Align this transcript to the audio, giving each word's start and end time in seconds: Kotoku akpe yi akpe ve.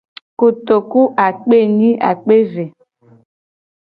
Kotoku 0.39 1.01
akpe 1.27 1.57
yi 1.79 1.89
akpe 2.09 2.35
ve. 2.51 2.65